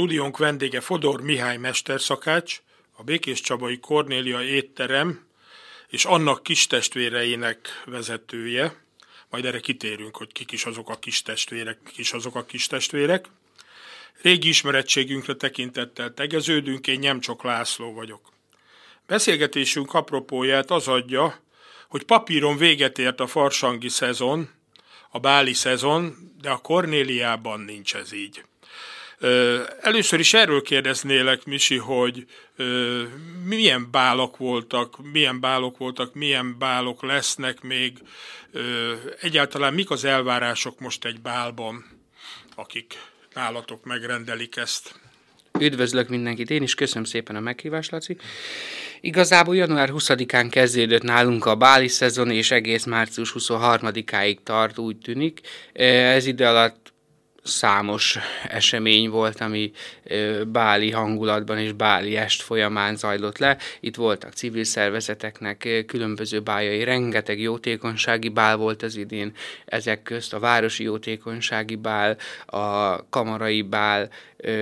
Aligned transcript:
Stúdiónk 0.00 0.36
vendége 0.36 0.80
Fodor 0.80 1.20
Mihály 1.20 1.56
mesterszakács, 1.56 2.60
a 2.92 3.02
Békés 3.02 3.40
Csabai 3.40 3.78
Kornélia 3.78 4.42
étterem 4.42 5.26
és 5.88 6.04
annak 6.04 6.42
kistestvéreinek 6.42 7.82
vezetője. 7.84 8.84
Majd 9.30 9.44
erre 9.44 9.60
kitérünk, 9.60 10.16
hogy 10.16 10.32
kik 10.32 10.52
is 10.52 10.64
azok 10.64 10.88
a 10.88 10.98
kistestvérek, 10.98 11.78
kik 11.86 11.98
is 11.98 12.12
azok 12.12 12.34
a 12.34 12.44
kistestvérek. 12.44 13.26
Régi 14.22 14.48
ismerettségünkre 14.48 15.34
tekintettel 15.34 16.14
tegeződünk, 16.14 16.86
én 16.86 17.20
csak 17.20 17.42
László 17.42 17.92
vagyok. 17.92 18.32
Beszélgetésünk 19.06 19.94
apropóját 19.94 20.70
az 20.70 20.88
adja, 20.88 21.40
hogy 21.88 22.02
papíron 22.02 22.56
véget 22.56 22.98
ért 22.98 23.20
a 23.20 23.26
farsangi 23.26 23.88
szezon, 23.88 24.50
a 25.10 25.18
báli 25.18 25.54
szezon, 25.54 26.16
de 26.40 26.50
a 26.50 26.58
Kornéliában 26.58 27.60
nincs 27.60 27.94
ez 27.94 28.12
így. 28.12 28.44
Először 29.80 30.18
is 30.18 30.34
erről 30.34 30.62
kérdeznélek, 30.62 31.44
Misi, 31.44 31.76
hogy 31.76 32.26
milyen 33.44 33.90
bálok 33.90 34.36
voltak, 34.36 35.12
milyen 35.12 35.40
bálok 35.40 35.78
voltak, 35.78 36.14
milyen 36.14 36.58
bálok 36.58 37.02
lesznek 37.02 37.60
még, 37.60 37.98
egyáltalán 39.20 39.74
mik 39.74 39.90
az 39.90 40.04
elvárások 40.04 40.80
most 40.80 41.04
egy 41.04 41.20
bálban, 41.20 41.84
akik 42.54 42.94
nálatok 43.34 43.84
megrendelik 43.84 44.56
ezt. 44.56 44.94
Üdvözlök 45.58 46.08
mindenkit, 46.08 46.50
én 46.50 46.62
is 46.62 46.74
köszönöm 46.74 47.04
szépen 47.04 47.36
a 47.36 47.40
meghívást, 47.40 47.90
Laci. 47.90 48.16
Igazából 49.00 49.56
január 49.56 49.90
20-án 49.92 50.48
kezdődött 50.50 51.02
nálunk 51.02 51.44
a 51.44 51.54
báli 51.54 51.88
szezon, 51.88 52.30
és 52.30 52.50
egész 52.50 52.84
március 52.84 53.34
23-áig 53.38 54.36
tart, 54.42 54.78
úgy 54.78 54.96
tűnik. 54.96 55.40
Ez 55.72 56.26
ide 56.26 56.48
alatt 56.48 56.89
számos 57.42 58.18
esemény 58.48 59.08
volt, 59.08 59.40
ami 59.40 59.72
báli 60.46 60.90
hangulatban 60.90 61.58
és 61.58 61.72
báli 61.72 62.16
est 62.16 62.42
folyamán 62.42 62.96
zajlott 62.96 63.38
le. 63.38 63.56
Itt 63.80 63.96
voltak 63.96 64.32
civil 64.32 64.64
szervezeteknek 64.64 65.84
különböző 65.86 66.40
bájai, 66.40 66.84
rengeteg 66.84 67.40
jótékonysági 67.40 68.28
bál 68.28 68.56
volt 68.56 68.82
az 68.82 68.96
idén, 68.96 69.32
ezek 69.64 70.02
közt 70.02 70.34
a 70.34 70.38
városi 70.38 70.82
jótékonysági 70.84 71.76
bál, 71.76 72.16
a 72.46 72.96
kamarai 73.08 73.62
bál, 73.62 74.10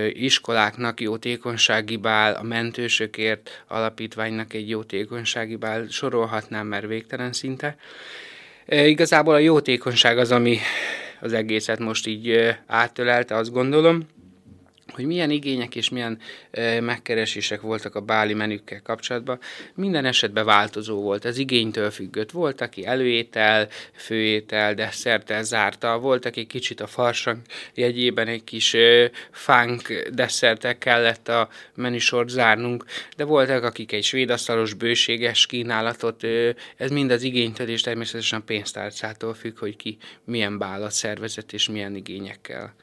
iskoláknak 0.09 1.01
jótékonysági 1.01 1.97
bál, 1.97 2.33
a 2.33 2.43
mentősökért 2.43 3.63
alapítványnak 3.67 4.53
egy 4.53 4.69
jótékonysági 4.69 5.55
bál, 5.55 5.85
sorolhatnám, 5.89 6.67
mert 6.67 6.87
végtelen 6.87 7.33
szinte. 7.33 7.77
Igazából 8.65 9.33
a 9.33 9.37
jótékonyság 9.37 10.17
az, 10.17 10.31
ami 10.31 10.59
az 11.21 11.33
egészet 11.33 11.79
most 11.79 12.07
így 12.07 12.55
átölelte, 12.67 13.35
azt 13.35 13.51
gondolom 13.51 14.07
hogy 14.99 15.07
milyen 15.07 15.29
igények 15.29 15.75
és 15.75 15.89
milyen 15.89 16.19
e, 16.51 16.81
megkeresések 16.81 17.61
voltak 17.61 17.95
a 17.95 18.01
báli 18.01 18.33
menükkel 18.33 18.81
kapcsolatban. 18.81 19.39
Minden 19.75 20.05
esetben 20.05 20.45
változó 20.45 21.01
volt, 21.01 21.25
az 21.25 21.37
igénytől 21.37 21.91
függött. 21.91 22.31
Volt, 22.31 22.61
aki 22.61 22.85
előétel, 22.85 23.67
főétel, 23.93 24.73
desszerttel 24.73 25.43
zárta, 25.43 25.99
volt, 25.99 26.25
aki 26.25 26.45
kicsit 26.45 26.81
a 26.81 26.87
farsang 26.87 27.37
jegyében 27.73 28.27
egy 28.27 28.43
kis 28.43 28.73
e, 28.73 29.11
fánk 29.31 30.09
desszertek 30.13 30.77
kellett 30.77 31.27
a 31.27 31.49
menüsort 31.75 32.29
zárnunk, 32.29 32.85
de 33.17 33.23
voltak, 33.23 33.63
akik 33.63 33.91
egy 33.91 34.03
svédasztalos 34.03 34.73
bőséges 34.73 35.45
kínálatot, 35.45 36.23
e, 36.23 36.55
ez 36.77 36.91
mind 36.91 37.11
az 37.11 37.23
igénytől 37.23 37.67
és 37.67 37.81
természetesen 37.81 38.39
a 38.39 38.43
pénztárcától 38.43 39.33
függ, 39.33 39.57
hogy 39.57 39.75
ki 39.75 39.97
milyen 40.23 40.57
bálat 40.57 40.91
szervezett 40.91 41.51
és 41.51 41.69
milyen 41.69 41.95
igényekkel 41.95 42.73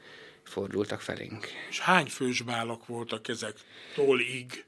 fordultak 0.47 1.01
felénk. 1.01 1.47
És 1.69 1.79
hány 1.79 2.05
fős 2.05 2.41
bálok 2.41 2.87
voltak 2.87 3.27
ezek 3.27 3.55
tólig? 3.95 4.65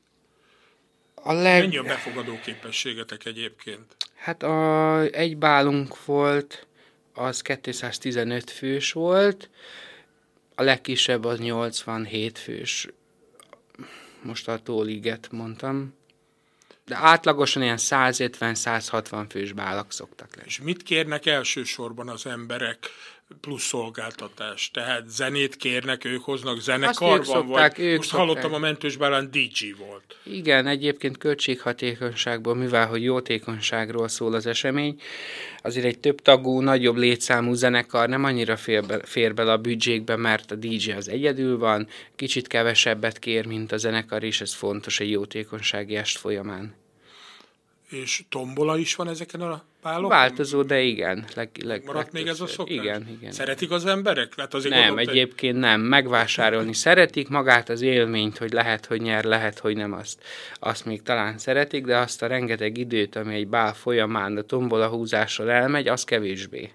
A 1.15 1.33
leg... 1.33 1.61
Mennyi 1.61 1.77
a 1.77 1.83
befogadó 1.83 2.39
képességetek 2.39 3.25
egyébként? 3.25 3.95
Hát 4.15 4.43
a, 4.43 5.01
egy 5.01 5.37
bálunk 5.37 6.05
volt, 6.05 6.67
az 7.13 7.41
215 7.41 8.51
fős 8.51 8.91
volt, 8.91 9.49
a 10.55 10.63
legkisebb 10.63 11.25
az 11.25 11.39
87 11.39 12.37
fős. 12.37 12.87
Most 14.21 14.47
a 14.47 14.59
tóliget 14.59 15.31
mondtam. 15.31 15.97
De 16.85 16.95
átlagosan 16.95 17.61
ilyen 17.61 17.77
150-160 17.79 19.25
fős 19.29 19.51
bálak 19.51 19.91
szoktak 19.91 20.35
lenni. 20.35 20.47
És 20.47 20.59
mit 20.59 20.83
kérnek 20.83 21.25
elsősorban 21.25 22.09
az 22.09 22.25
emberek? 22.25 22.89
Plusz 23.41 23.63
szolgáltatás. 23.63 24.71
Tehát 24.73 25.09
zenét 25.09 25.55
kérnek, 25.55 26.05
ők 26.05 26.23
hoznak 26.23 26.59
zenekarban, 26.59 27.23
szokták, 27.23 27.75
vagy 27.75 27.85
ők 27.85 27.97
most 27.97 28.09
szokták. 28.09 28.27
hallottam 28.27 28.53
a 28.53 28.57
mentős 28.57 28.97
bálán 28.97 29.31
DJ 29.31 29.71
volt. 29.77 30.15
Igen, 30.23 30.67
egyébként 30.67 31.17
költséghatékonyságból, 31.17 32.55
mivel 32.55 32.87
hogy 32.87 33.03
jótékonyságról 33.03 34.07
szól 34.07 34.33
az 34.33 34.45
esemény, 34.45 35.01
azért 35.61 35.85
egy 35.85 35.99
több 35.99 36.21
tagú, 36.21 36.59
nagyobb 36.59 36.95
létszámú 36.95 37.53
zenekar 37.53 38.09
nem 38.09 38.23
annyira 38.23 38.57
fér, 38.57 38.85
be, 38.85 38.99
fér 39.05 39.33
bele 39.33 39.51
a 39.51 39.57
büdzsékbe, 39.57 40.15
mert 40.15 40.51
a 40.51 40.55
DJ 40.55 40.91
az 40.91 41.09
egyedül 41.09 41.57
van, 41.57 41.87
kicsit 42.15 42.47
kevesebbet 42.47 43.19
kér, 43.19 43.45
mint 43.45 43.71
a 43.71 43.77
zenekar, 43.77 44.23
és 44.23 44.41
ez 44.41 44.53
fontos 44.53 44.99
egy 44.99 45.09
jótékonysági 45.09 45.95
est 45.95 46.17
folyamán. 46.17 46.78
És 47.89 48.23
tombola 48.29 48.77
is 48.77 48.95
van 48.95 49.07
ezeken 49.07 49.41
a 49.41 49.63
pálokon? 49.81 50.09
Változó, 50.09 50.61
de 50.61 50.81
igen. 50.81 51.25
Leg, 51.35 51.49
leg, 51.63 51.83
Maradt 51.85 52.11
még 52.11 52.27
ez 52.27 52.41
a 52.41 52.47
szokás? 52.47 52.75
Igen, 52.75 53.07
igen. 53.07 53.31
Szeretik 53.31 53.71
az 53.71 53.85
emberek? 53.85 54.33
Hát 54.37 54.53
azért 54.53 54.75
nem, 54.75 54.97
egyébként 54.97 55.55
egy... 55.55 55.61
nem. 55.61 55.81
Megvásárolni 55.81 56.73
szeretik, 56.73 57.27
magát 57.27 57.69
az 57.69 57.81
élményt, 57.81 58.37
hogy 58.37 58.51
lehet, 58.51 58.85
hogy 58.85 59.01
nyer, 59.01 59.23
lehet, 59.23 59.59
hogy 59.59 59.75
nem 59.75 59.93
azt. 59.93 60.23
Azt 60.59 60.85
még 60.85 61.01
talán 61.01 61.37
szeretik, 61.37 61.85
de 61.85 61.97
azt 61.97 62.21
a 62.21 62.27
rengeteg 62.27 62.77
időt, 62.77 63.15
ami 63.15 63.35
egy 63.35 63.47
bál 63.47 63.73
folyamán 63.73 64.37
a 64.37 64.41
tombola 64.41 64.87
húzással 64.87 65.51
elmegy, 65.51 65.87
az 65.87 66.03
kevésbé. 66.03 66.71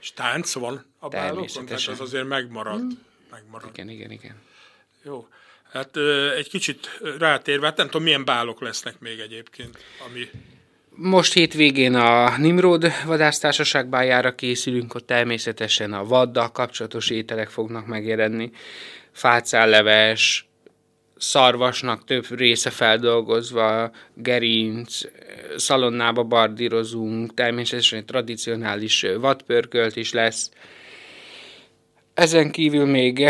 És 0.00 0.12
tánc 0.12 0.52
van 0.52 0.84
a 0.98 1.08
bálokon? 1.08 1.66
Tehát 1.66 1.86
az 1.86 2.00
azért 2.00 2.28
megmaradt. 2.28 2.80
Hmm. 2.80 2.98
megmaradt. 3.30 3.76
Igen, 3.76 3.88
igen, 3.88 4.10
igen. 4.10 4.34
Jó. 5.02 5.26
Hát 5.74 5.96
egy 6.36 6.48
kicsit 6.48 7.00
rátérve, 7.18 7.66
hát 7.66 7.76
nem 7.76 7.86
tudom, 7.86 8.02
milyen 8.02 8.24
bálok 8.24 8.60
lesznek 8.60 8.98
még 8.98 9.18
egyébként, 9.18 9.78
ami... 10.06 10.28
Most 10.96 11.32
hétvégén 11.32 11.94
a 11.94 12.36
Nimrod 12.38 12.86
vadásztársaság 13.06 13.88
bájára 13.88 14.34
készülünk, 14.34 14.94
ott 14.94 15.06
természetesen 15.06 15.92
a 15.92 16.04
vaddal 16.04 16.52
kapcsolatos 16.52 17.10
ételek 17.10 17.48
fognak 17.48 17.86
megjelenni. 17.86 18.50
Fácálleves, 19.12 20.46
szarvasnak 21.16 22.04
több 22.04 22.26
része 22.30 22.70
feldolgozva, 22.70 23.90
gerinc, 24.14 25.00
szalonnába 25.56 26.22
bardírozunk, 26.22 27.34
természetesen 27.34 27.98
egy 27.98 28.04
tradicionális 28.04 29.06
vadpörkölt 29.20 29.96
is 29.96 30.12
lesz, 30.12 30.50
ezen 32.14 32.50
kívül 32.50 32.86
még 32.86 33.24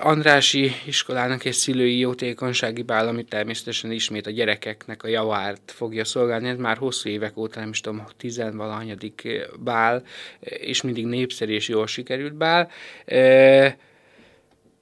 Andrási 0.00 0.72
iskolának 0.86 1.44
és 1.44 1.56
szülői 1.56 1.98
jótékonysági 1.98 2.82
bál, 2.82 3.08
ami 3.08 3.24
természetesen 3.24 3.90
ismét 3.92 4.26
a 4.26 4.30
gyerekeknek 4.30 5.02
a 5.02 5.08
javárt 5.08 5.72
fogja 5.76 6.04
szolgálni. 6.04 6.48
Ez 6.48 6.56
már 6.56 6.76
hosszú 6.76 7.08
évek 7.08 7.36
óta, 7.36 7.60
nem 7.60 7.68
is 7.68 7.80
tudom, 7.80 8.06
tizenvalahanyadik 8.16 9.28
bál, 9.58 10.02
és 10.40 10.82
mindig 10.82 11.06
népszerű 11.06 11.52
és 11.52 11.68
jól 11.68 11.86
sikerült 11.86 12.34
bál. 12.34 12.70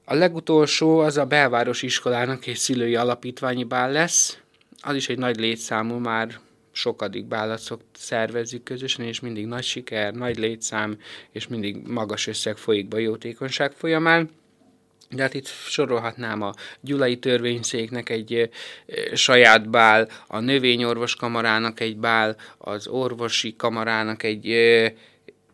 A 0.04 0.14
legutolsó 0.14 0.98
az 0.98 1.16
a 1.16 1.24
belvárosi 1.24 1.86
iskolának 1.86 2.46
és 2.46 2.58
szülői 2.58 2.96
alapítványi 2.96 3.64
bál 3.64 3.92
lesz. 3.92 4.38
Az 4.80 4.94
is 4.94 5.08
egy 5.08 5.18
nagy 5.18 5.36
létszámú, 5.36 5.94
már 5.94 6.40
sokadik 6.72 7.24
bálat 7.24 7.60
szervezzük 7.92 8.62
közösen, 8.62 9.04
és 9.04 9.20
mindig 9.20 9.46
nagy 9.46 9.62
siker, 9.62 10.14
nagy 10.14 10.38
létszám, 10.38 10.98
és 11.32 11.48
mindig 11.48 11.76
magas 11.86 12.26
összeg 12.26 12.56
folyik 12.56 12.88
be 12.88 13.00
jótékonyság 13.00 13.72
folyamán. 13.72 14.30
De 15.10 15.22
hát 15.22 15.34
itt 15.34 15.46
sorolhatnám 15.46 16.42
a 16.42 16.52
Gyulai 16.80 17.18
Törvényszéknek 17.18 18.08
egy 18.08 18.50
saját 19.14 19.70
bál, 19.70 20.08
a 20.26 20.38
Növényorvos 20.38 21.16
Kamarának 21.16 21.80
egy 21.80 21.96
bál, 21.96 22.36
az 22.58 22.86
Orvosi 22.86 23.56
Kamarának 23.56 24.22
egy 24.22 24.46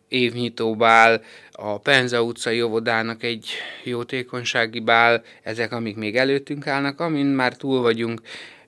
évnyitó 0.07 0.75
bál, 0.75 1.21
a 1.51 1.79
Penza 1.79 2.21
utcai 2.23 2.61
óvodának 2.61 3.23
egy 3.23 3.49
jótékonysági 3.83 4.79
bál, 4.79 5.23
ezek, 5.43 5.71
amik 5.71 5.95
még 5.95 6.15
előttünk 6.15 6.67
állnak, 6.67 6.99
amin 6.99 7.25
már 7.25 7.55
túl 7.55 7.81
vagyunk, 7.81 8.21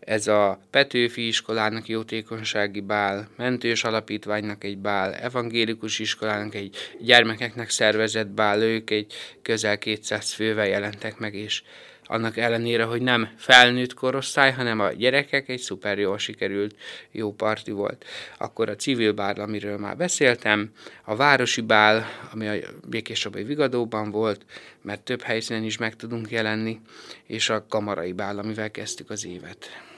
ez 0.08 0.28
a 0.28 0.60
Petőfi 0.70 1.28
iskolának 1.28 1.88
jótékonysági 1.88 2.82
bál, 2.82 3.28
mentős 3.36 3.84
alapítványnak 3.84 4.64
egy 4.64 4.78
bál, 4.78 5.14
evangélikus 5.14 6.00
iskolának 6.00 6.56
egy 6.56 6.76
gyermekeknek 7.00 7.70
szervezett 7.70 8.28
bál, 8.28 8.62
ők 8.62 8.90
egy 8.90 9.14
közel 9.42 9.78
200 9.78 10.34
fővel 10.34 10.68
jelentek 10.68 11.18
meg, 11.18 11.36
és 11.36 11.64
annak 12.04 12.38
ellenére, 12.38 12.84
hogy 12.84 13.02
nem 13.02 13.30
felnőtt 13.38 13.94
korosztály, 13.94 14.52
hanem 14.52 14.80
a 14.80 14.92
gyerekek 14.92 15.50
egy 15.50 15.60
szuper 15.60 16.00
jól 16.00 16.18
sikerült, 16.18 16.76
jó 17.12 17.34
parti 17.34 17.72
volt. 17.72 18.06
Akkor 18.38 18.70
a 18.70 18.76
civil 18.76 19.12
bál, 19.12 19.36
amiről 19.36 19.78
már 19.78 19.98
beszéltem, 19.98 20.72
a 21.04 21.16
városi 21.16 21.62
bál, 21.62 22.06
ami 22.32 22.48
a 22.48 22.56
Békés 22.90 23.28
Vigadóban 23.32 24.12
volt, 24.12 24.46
mert 24.82 25.02
több 25.02 25.22
helyszínen 25.22 25.64
is 25.64 25.78
meg 25.78 25.96
tudunk 25.96 26.32
jelenni, 26.32 26.80
és 27.26 27.50
a 27.50 27.66
kamarai 27.70 28.12
bál, 28.12 28.38
amivel 28.38 28.72
kezdtük 28.72 29.10
az 29.10 29.26
évet. 29.26 29.96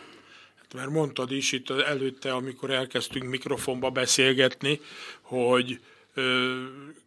Mert 0.73 0.89
mondtad 0.89 1.31
is 1.31 1.51
itt 1.51 1.69
előtte, 1.69 2.33
amikor 2.33 2.71
elkezdtünk 2.71 3.29
mikrofonba 3.29 3.89
beszélgetni, 3.89 4.79
hogy 5.21 5.79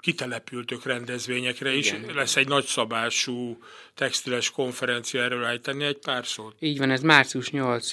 kitelepültök 0.00 0.85
rendezvényekre 0.85 1.73
is. 1.75 1.93
Igen. 1.93 2.14
Lesz 2.14 2.37
egy 2.37 2.49
nagyszabású 2.49 3.59
textiles 3.94 4.50
konferencia, 4.50 5.23
erről 5.23 5.44
ejteni 5.44 5.85
egy 5.85 5.99
pár 5.99 6.26
szót? 6.26 6.55
Így 6.59 6.79
van, 6.79 6.91
ez 6.91 7.00
március 7.00 7.50
8 7.50 7.91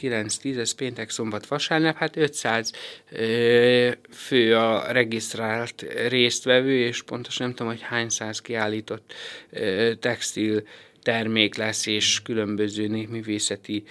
9-10, 0.00 0.58
ez 0.58 0.72
péntek, 0.72 1.10
szombat, 1.10 1.46
vasárnap, 1.46 1.96
hát 1.96 2.16
500 2.16 2.72
ö, 3.10 3.90
fő 4.12 4.56
a 4.56 4.92
regisztrált 4.92 5.86
résztvevő, 6.08 6.78
és 6.78 7.02
pontosan 7.02 7.46
nem 7.46 7.54
tudom, 7.54 7.72
hogy 7.72 7.82
hány 7.82 8.08
száz 8.08 8.40
kiállított 8.40 9.12
ö, 9.50 9.92
textil 10.00 10.62
termék 11.02 11.56
lesz, 11.56 11.86
és 11.86 12.22
különböző 12.22 12.86
népművészeti 12.86 13.84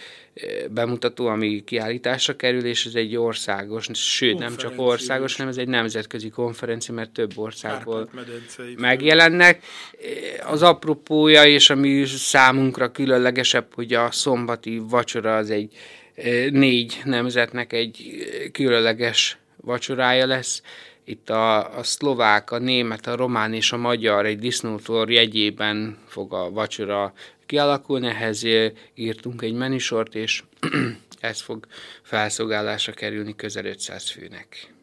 bemutató, 0.69 1.27
ami 1.27 1.63
kiállításra 1.63 2.35
kerül, 2.35 2.65
és 2.65 2.85
ez 2.85 2.95
egy 2.95 3.15
országos, 3.15 3.88
sőt 3.94 4.38
nem 4.38 4.56
csak 4.56 4.73
országos, 4.75 5.35
hanem 5.35 5.51
ez 5.51 5.57
egy 5.57 5.67
nemzetközi 5.67 6.29
konferencia, 6.29 6.94
mert 6.94 7.11
több 7.11 7.31
országból 7.35 8.09
megjelennek. 8.77 9.63
Az 10.45 10.61
apropója, 10.61 11.45
és 11.45 11.69
ami 11.69 12.06
számunkra 12.06 12.91
különlegesebb, 12.91 13.73
hogy 13.73 13.94
a 13.94 14.11
szombati 14.11 14.81
vacsora 14.89 15.38
az 15.38 15.50
egy 15.50 15.71
négy 16.50 17.01
nemzetnek 17.03 17.73
egy 17.73 18.23
különleges 18.51 19.38
vacsorája 19.61 20.25
lesz, 20.25 20.61
itt 21.09 21.29
a, 21.29 21.77
a 21.77 21.83
szlovák, 21.83 22.51
a 22.51 22.57
német, 22.57 23.07
a 23.07 23.15
román 23.15 23.53
és 23.53 23.71
a 23.71 23.77
magyar 23.77 24.25
egy 24.25 24.39
disznótor 24.39 25.11
jegyében 25.11 25.97
fog 26.07 26.33
a 26.33 26.50
vacsora 26.50 27.13
kialakulni, 27.45 28.07
ehhez 28.07 28.44
írtunk 28.94 29.41
egy 29.41 29.53
menüsort, 29.53 30.15
és 30.15 30.44
ez 31.19 31.41
fog 31.41 31.67
felszolgálásra 32.03 32.94
kerülni 32.94 33.35
közel 33.35 33.65
500 33.65 34.09
főnek. 34.09 34.73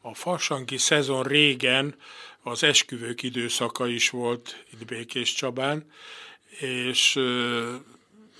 A 0.00 0.14
farsanki 0.14 0.76
szezon 0.76 1.22
régen 1.22 1.94
az 2.42 2.62
esküvők 2.62 3.22
időszaka 3.22 3.86
is 3.86 4.10
volt 4.10 4.64
itt 4.72 4.84
Békés 4.84 5.34
Csabán, 5.34 5.90
és 6.58 7.18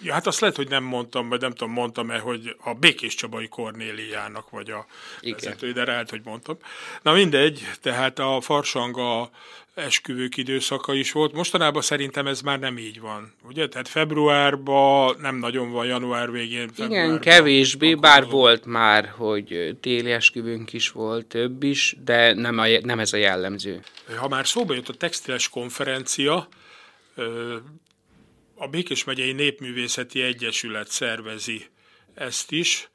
Ja, 0.05 0.13
hát 0.13 0.27
azt 0.27 0.41
lehet, 0.41 0.57
hogy 0.57 0.69
nem 0.69 0.85
mondtam, 0.85 1.29
vagy 1.29 1.41
nem 1.41 1.51
tudom, 1.51 1.73
mondtam-e, 1.73 2.19
hogy 2.19 2.57
a 2.65 2.75
Békés 2.75 3.15
Csabai 3.15 3.49
Kornéliának 3.49 4.51
vagy 4.51 4.71
a 4.71 4.87
vezető, 5.23 5.73
de 5.73 5.85
lehet, 5.85 6.11
hogy 6.11 6.21
mondtam. 6.25 6.57
Na 7.03 7.13
mindegy, 7.13 7.69
tehát 7.81 8.19
a 8.19 8.41
farsanga 8.41 9.31
esküvők 9.75 10.37
időszaka 10.37 10.95
is 10.95 11.13
volt. 11.13 11.33
Mostanában 11.33 11.83
szerintem 11.83 12.27
ez 12.27 12.41
már 12.41 12.59
nem 12.59 12.79
így 12.79 13.01
van, 13.01 13.33
ugye? 13.43 13.69
Tehát 13.69 13.89
februárban 13.89 15.17
nem 15.21 15.37
nagyon 15.37 15.71
van, 15.71 15.87
január 15.87 16.31
végén. 16.31 16.71
Igen, 16.77 17.21
kevésbé, 17.21 17.95
bár 17.95 18.19
azon... 18.19 18.31
volt 18.31 18.65
már, 18.67 19.13
hogy 19.17 19.77
téli 19.81 20.13
esküvőnk 20.13 20.73
is 20.73 20.91
volt, 20.91 21.27
több 21.27 21.63
is, 21.63 21.97
de 22.05 22.35
nem, 22.35 22.59
a, 22.59 22.67
nem 22.83 22.99
ez 22.99 23.13
a 23.13 23.17
jellemző. 23.17 23.81
Ha 24.17 24.29
már 24.29 24.47
szóba 24.47 24.75
jött 24.75 24.89
a 24.89 24.95
textiles 24.95 25.49
konferencia, 25.49 26.49
a 28.55 28.67
Békés 28.67 29.05
megyei 29.05 29.33
Népművészeti 29.33 30.23
Egyesület 30.23 30.91
szervezi 30.91 31.67
ezt 32.15 32.53
is, 32.53 32.89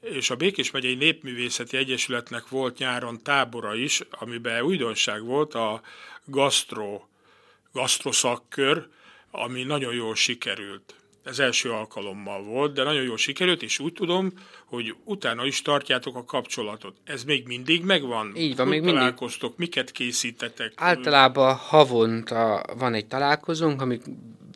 és 0.00 0.30
a 0.30 0.36
Békés 0.36 0.70
megyei 0.70 0.94
Népművészeti 0.94 1.76
Egyesületnek 1.76 2.48
volt 2.48 2.78
nyáron 2.78 3.22
tábora 3.22 3.74
is, 3.74 4.00
amiben 4.10 4.62
újdonság 4.62 5.24
volt 5.24 5.54
a 5.54 5.82
gastro, 6.24 7.02
gasztroszakkör, 7.72 8.88
ami 9.30 9.62
nagyon 9.62 9.94
jól 9.94 10.14
sikerült. 10.14 10.94
Ez 11.24 11.38
első 11.38 11.70
alkalommal 11.70 12.42
volt, 12.42 12.74
de 12.74 12.82
nagyon 12.82 13.02
jól 13.02 13.16
sikerült, 13.16 13.62
és 13.62 13.78
úgy 13.78 13.92
tudom, 13.92 14.32
hogy 14.64 14.94
utána 15.04 15.46
is 15.46 15.62
tartjátok 15.62 16.16
a 16.16 16.24
kapcsolatot. 16.24 16.96
Ez 17.04 17.24
még 17.24 17.46
mindig 17.46 17.84
megvan? 17.84 18.32
Így 18.36 18.56
van, 18.56 18.66
hogy 18.66 18.80
még 18.80 18.92
találkoztok? 18.92 19.56
mindig. 19.56 19.74
Miket 19.74 19.92
készítetek? 19.92 20.72
Általában 20.76 21.54
havonta 21.54 22.64
van 22.78 22.94
egy 22.94 23.06
találkozónk, 23.06 23.80
amik 23.80 24.02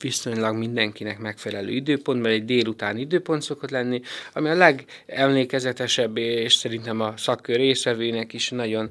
viszonylag 0.00 0.56
mindenkinek 0.56 1.18
megfelelő 1.18 1.70
időpontban, 1.70 2.30
egy 2.30 2.44
délutáni 2.44 3.00
időpont 3.00 3.42
szokott 3.42 3.70
lenni, 3.70 4.00
ami 4.32 4.48
a 4.48 4.54
legemlékezetesebb, 4.54 6.16
és 6.16 6.54
szerintem 6.54 7.00
a 7.00 7.16
szakkör 7.16 7.56
részvevőnek 7.56 8.32
is 8.32 8.50
nagyon 8.50 8.90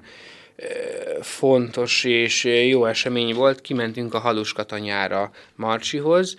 fontos 1.21 2.03
és 2.03 2.43
jó 2.43 2.85
esemény 2.85 3.33
volt. 3.33 3.61
Kimentünk 3.61 4.13
a 4.13 4.19
Haluskatanyára 4.19 5.31
Marcsihoz, 5.55 6.35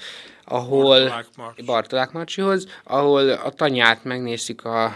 ahol 0.48 1.24
Bartolák, 1.64 2.12
Marcsihoz, 2.12 2.66
ahol 2.84 3.30
a 3.30 3.50
tanyát 3.50 4.04
megnézik 4.04 4.64
a 4.64 4.94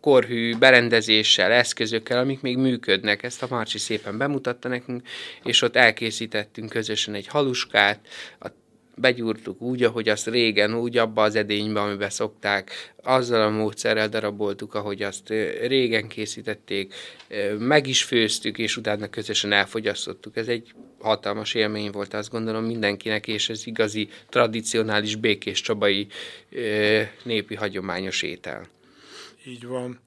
korhű 0.00 0.56
berendezéssel, 0.56 1.52
eszközökkel, 1.52 2.18
amik 2.18 2.40
még 2.40 2.56
működnek. 2.56 3.22
Ezt 3.22 3.42
a 3.42 3.46
Marcsi 3.50 3.78
szépen 3.78 4.18
bemutatta 4.18 4.68
nekünk, 4.68 5.08
és 5.42 5.62
ott 5.62 5.76
elkészítettünk 5.76 6.70
közösen 6.70 7.14
egy 7.14 7.26
haluskát, 7.26 8.08
a 8.40 8.48
begyúrtuk 8.96 9.60
úgy, 9.60 9.82
ahogy 9.82 10.08
azt 10.08 10.26
régen, 10.26 10.74
úgy 10.74 10.96
abba 10.96 11.22
az 11.22 11.34
edénybe, 11.34 11.80
amiben 11.80 12.10
szokták, 12.10 12.94
azzal 13.02 13.42
a 13.42 13.50
módszerrel 13.50 14.08
daraboltuk, 14.08 14.74
ahogy 14.74 15.02
azt 15.02 15.28
régen 15.66 16.08
készítették, 16.08 16.94
meg 17.58 17.86
is 17.86 18.02
főztük, 18.02 18.58
és 18.58 18.76
utána 18.76 19.08
közösen 19.08 19.52
elfogyasztottuk. 19.52 20.36
Ez 20.36 20.48
egy 20.48 20.72
hatalmas 20.98 21.54
élmény 21.54 21.90
volt, 21.90 22.14
azt 22.14 22.30
gondolom 22.30 22.64
mindenkinek, 22.64 23.26
és 23.26 23.48
ez 23.48 23.66
igazi, 23.66 24.08
tradicionális 24.28 25.16
békés 25.16 25.60
csabai 25.60 26.06
népi 27.22 27.54
hagyományos 27.54 28.22
étel. 28.22 28.66
Így 29.46 29.66
van. 29.66 30.00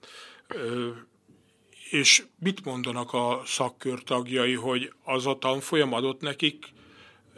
És 1.92 2.24
mit 2.40 2.66
mondanak 2.66 3.14
a 3.14 3.42
szakkör 3.46 4.04
tagjai, 4.04 4.54
hogy 4.54 4.92
az 5.04 5.26
a 5.26 5.38
tanfolyam 5.38 5.94
adott 5.94 6.22
nekik 6.22 6.66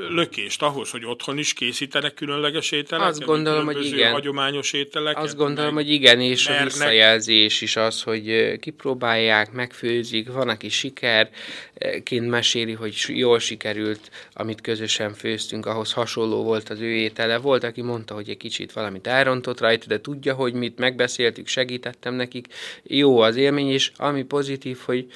lökést 0.07 0.61
ahhoz, 0.61 0.89
hogy 0.89 1.05
otthon 1.05 1.37
is 1.37 1.53
készítenek 1.53 2.13
különleges 2.13 2.71
ételeket? 2.71 3.11
Azt 3.11 3.25
gondolom, 3.25 3.65
hogy 3.65 3.85
igen. 3.85 4.11
hagyományos 4.11 4.73
ételeket? 4.73 5.23
Azt 5.23 5.35
gondolom, 5.35 5.73
hogy 5.73 5.89
igen, 5.89 6.21
és 6.21 6.47
mernek. 6.47 6.61
a 6.61 6.65
visszajelzés 6.65 7.61
is 7.61 7.75
az, 7.75 8.01
hogy 8.01 8.57
kipróbálják, 8.59 9.51
megfőzik, 9.51 10.31
van, 10.31 10.49
aki 10.49 10.69
sikerként 10.69 12.29
meséli, 12.29 12.73
hogy 12.73 12.95
jól 13.07 13.39
sikerült, 13.39 14.09
amit 14.33 14.61
közösen 14.61 15.13
főztünk, 15.13 15.65
ahhoz 15.65 15.93
hasonló 15.93 16.43
volt 16.43 16.69
az 16.69 16.79
ő 16.79 16.93
étele. 16.93 17.37
Volt, 17.37 17.63
aki 17.63 17.81
mondta, 17.81 18.13
hogy 18.13 18.29
egy 18.29 18.37
kicsit 18.37 18.71
valamit 18.71 19.07
elrontott 19.07 19.59
rajta, 19.59 19.87
de 19.87 20.01
tudja, 20.01 20.33
hogy 20.33 20.53
mit 20.53 20.77
megbeszéltük, 20.77 21.47
segítettem 21.47 22.13
nekik. 22.13 22.47
Jó 22.83 23.19
az 23.19 23.35
élmény, 23.35 23.69
és 23.69 23.91
ami 23.95 24.23
pozitív, 24.23 24.77
hogy 24.85 25.07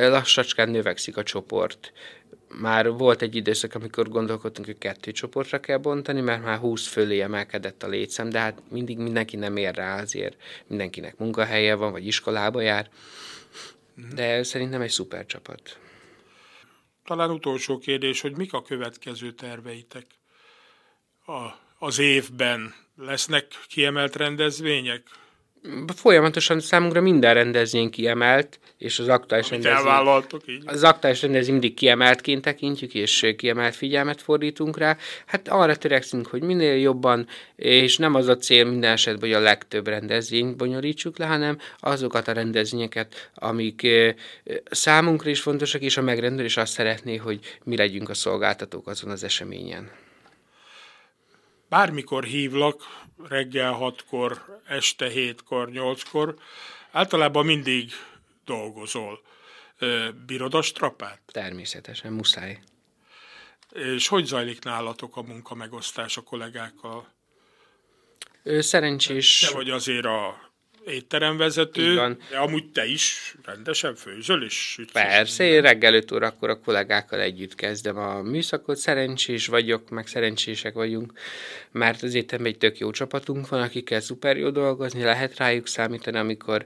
lassacskán 0.00 0.68
növekszik 0.68 1.16
a 1.16 1.22
csoport 1.22 1.92
már 2.60 2.90
volt 2.90 3.22
egy 3.22 3.36
időszak, 3.36 3.74
amikor 3.74 4.08
gondolkodtunk, 4.08 4.66
hogy 4.66 4.78
kettő 4.78 5.12
csoportra 5.12 5.60
kell 5.60 5.78
bontani, 5.78 6.20
mert 6.20 6.42
már 6.42 6.58
20 6.58 6.86
fölé 6.86 7.20
emelkedett 7.20 7.82
a 7.82 7.88
létszám, 7.88 8.28
de 8.28 8.38
hát 8.38 8.62
mindig 8.70 8.98
mindenki 8.98 9.36
nem 9.36 9.56
ér 9.56 9.74
rá 9.74 10.00
azért, 10.00 10.36
mindenkinek 10.66 11.16
munkahelye 11.16 11.74
van, 11.74 11.92
vagy 11.92 12.06
iskolába 12.06 12.60
jár, 12.60 12.90
de 14.14 14.42
szerintem 14.42 14.80
egy 14.80 14.90
szuper 14.90 15.26
csapat. 15.26 15.78
Talán 17.04 17.30
utolsó 17.30 17.78
kérdés, 17.78 18.20
hogy 18.20 18.36
mik 18.36 18.52
a 18.52 18.62
következő 18.62 19.32
terveitek 19.32 20.06
a, 21.26 21.48
az 21.78 21.98
évben? 21.98 22.74
Lesznek 22.96 23.46
kiemelt 23.68 24.16
rendezvények? 24.16 25.02
Folyamatosan 25.96 26.60
számunkra 26.60 27.00
minden 27.00 27.34
rendezvény 27.34 27.90
kiemelt, 27.90 28.58
és 28.78 28.98
az 28.98 29.08
aktuális 29.08 29.50
rendezvény, 29.50 30.22
így. 30.46 30.62
Az 30.66 30.82
aktuális 30.82 31.22
rendezvény 31.22 31.52
mindig 31.52 31.74
kiemeltként 31.74 32.42
tekintjük, 32.42 32.94
és 32.94 33.34
kiemelt 33.36 33.74
figyelmet 33.74 34.22
fordítunk 34.22 34.78
rá. 34.78 34.96
Hát 35.26 35.48
arra 35.48 35.76
törekszünk, 35.76 36.26
hogy 36.26 36.42
minél 36.42 36.76
jobban, 36.76 37.26
és 37.56 37.96
nem 37.96 38.14
az 38.14 38.28
a 38.28 38.36
cél 38.36 38.64
minden 38.64 38.92
esetben, 38.92 39.30
hogy 39.30 39.38
a 39.38 39.44
legtöbb 39.44 39.86
rendezvényt 39.86 40.56
bonyolítsuk 40.56 41.18
le, 41.18 41.26
hanem 41.26 41.58
azokat 41.78 42.28
a 42.28 42.32
rendezvényeket, 42.32 43.30
amik 43.34 43.86
számunkra 44.70 45.30
is 45.30 45.40
fontosak, 45.40 45.82
és 45.82 45.96
a 45.96 46.02
megrendelés 46.02 46.56
azt 46.56 46.72
szeretné, 46.72 47.16
hogy 47.16 47.38
mi 47.64 47.76
legyünk 47.76 48.08
a 48.08 48.14
szolgáltatók 48.14 48.86
azon 48.86 49.10
az 49.10 49.24
eseményen. 49.24 49.90
Bármikor 51.74 52.24
hívlak, 52.24 52.82
reggel 53.28 53.72
hatkor, 53.72 54.60
este 54.66 55.08
hétkor, 55.08 55.70
nyolckor, 55.70 56.34
általában 56.90 57.44
mindig 57.44 57.92
dolgozol. 58.44 59.22
Bírod 60.26 60.54
a 60.54 60.62
strapát? 60.62 61.20
Természetesen, 61.26 62.12
muszáj. 62.12 62.60
És 63.72 64.08
hogy 64.08 64.24
zajlik 64.24 64.64
nálatok 64.64 65.16
a 65.16 65.22
munka 65.22 65.54
megosztás 65.54 66.16
a 66.16 66.20
kollégákkal? 66.20 67.08
Szerencsés... 68.44 69.38
Te 69.38 69.54
vagy 69.54 69.70
azért 69.70 70.04
a 70.04 70.43
étteremvezető, 70.86 72.16
de 72.30 72.36
amúgy 72.36 72.70
te 72.70 72.86
is 72.86 73.34
rendesen 73.44 73.94
főzöl 73.94 74.42
és 74.42 74.54
sütsz. 74.54 74.92
Persze, 74.92 75.44
én 75.44 75.60
reggel 75.60 75.94
5 75.94 76.12
órakor 76.12 76.50
a 76.50 76.60
kollégákkal 76.60 77.20
együtt 77.20 77.54
kezdem 77.54 77.96
a 77.96 78.22
műszakot, 78.22 78.76
szerencsés 78.76 79.46
vagyok, 79.46 79.90
meg 79.90 80.06
szerencsések 80.06 80.74
vagyunk, 80.74 81.12
mert 81.70 82.02
az 82.02 82.14
étteremben 82.14 82.52
egy 82.52 82.58
tök 82.58 82.78
jó 82.78 82.90
csapatunk 82.90 83.48
van, 83.48 83.62
akikkel 83.62 84.00
szuper 84.00 84.36
jó 84.36 84.50
dolgozni, 84.50 85.02
lehet 85.02 85.36
rájuk 85.36 85.66
számítani, 85.66 86.18
amikor 86.18 86.64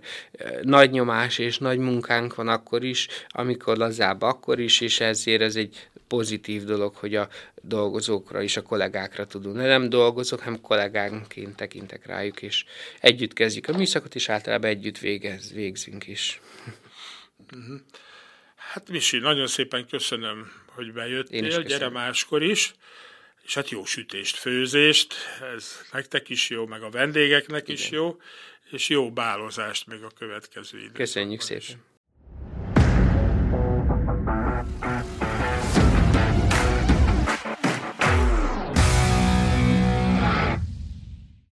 nagy 0.62 0.90
nyomás 0.90 1.38
és 1.38 1.58
nagy 1.58 1.78
munkánk 1.78 2.34
van 2.34 2.48
akkor 2.48 2.84
is, 2.84 3.08
amikor 3.28 3.76
lazább 3.76 4.22
akkor 4.22 4.60
is, 4.60 4.80
és 4.80 5.00
ezért 5.00 5.42
ez 5.42 5.56
egy 5.56 5.88
pozitív 6.08 6.64
dolog, 6.64 6.94
hogy 6.94 7.14
a 7.14 7.28
dolgozókra 7.68 8.42
és 8.42 8.56
a 8.56 8.62
kollégákra 8.62 9.26
tudunk. 9.26 9.56
De 9.56 9.66
nem 9.66 9.88
dolgozok, 9.88 10.40
hanem 10.40 10.60
kollégánként 10.60 11.56
tekintek 11.56 12.06
rájuk, 12.06 12.42
és 12.42 12.64
együtt 13.00 13.32
kezdjük 13.32 13.68
a 13.68 13.76
műszakot, 13.76 14.14
és 14.14 14.28
általában 14.28 14.70
együtt 14.70 14.98
végez, 14.98 15.52
végzünk 15.52 16.06
is. 16.06 16.40
Mhm. 17.50 17.74
Hát 18.56 18.88
Misi, 18.88 19.18
nagyon 19.18 19.46
szépen 19.46 19.86
köszönöm, 19.86 20.52
hogy 20.66 20.92
bejöttél, 20.92 21.44
Én 21.44 21.64
gyere 21.64 21.88
máskor 21.88 22.42
is, 22.42 22.74
és 23.42 23.54
hát 23.54 23.68
jó 23.68 23.84
sütést, 23.84 24.36
főzést, 24.36 25.14
ez 25.54 25.80
nektek 25.92 26.28
is 26.28 26.50
jó, 26.50 26.66
meg 26.66 26.82
a 26.82 26.90
vendégeknek 26.90 27.62
Igen. 27.62 27.76
is 27.76 27.90
jó, 27.90 28.16
és 28.70 28.88
jó 28.88 29.12
bálozást 29.12 29.86
még 29.86 30.02
a 30.02 30.10
következő 30.18 30.78
időben. 30.78 30.94
Köszönjük 30.94 31.40
szépen. 31.40 31.62
Is. 31.62 31.76